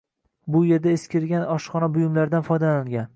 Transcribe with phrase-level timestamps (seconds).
[0.55, 3.09] Bu yerda eskirgan oshxona buyumlaridan foydalanilgan.